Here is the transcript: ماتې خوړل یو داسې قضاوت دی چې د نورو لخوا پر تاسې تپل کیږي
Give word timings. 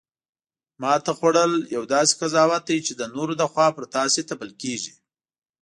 ماتې 0.81 1.11
خوړل 1.17 1.53
یو 1.75 1.83
داسې 1.93 2.13
قضاوت 2.21 2.63
دی 2.69 2.79
چې 2.87 2.93
د 2.95 3.01
نورو 3.15 3.33
لخوا 3.41 3.67
پر 3.75 3.83
تاسې 3.95 4.19
تپل 4.29 4.49
کیږي 4.61 4.93